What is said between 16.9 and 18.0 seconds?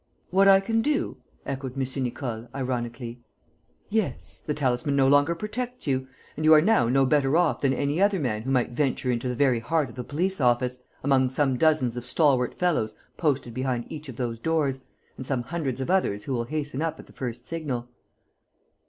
at the first signal."